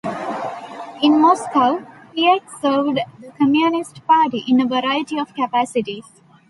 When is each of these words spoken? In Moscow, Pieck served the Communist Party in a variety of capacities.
In 1.03 1.21
Moscow, 1.21 1.85
Pieck 2.15 2.41
served 2.59 2.99
the 3.19 3.31
Communist 3.37 4.03
Party 4.07 4.43
in 4.47 4.59
a 4.59 4.65
variety 4.65 5.19
of 5.19 5.35
capacities. 5.35 6.07